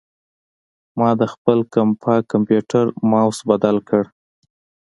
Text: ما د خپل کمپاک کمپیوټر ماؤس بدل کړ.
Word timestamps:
ما 0.97 1.09
د 1.21 1.23
خپل 1.33 1.57
کمپاک 1.73 2.23
کمپیوټر 2.33 2.85
ماؤس 3.11 3.37
بدل 3.49 3.77
کړ. 3.87 4.03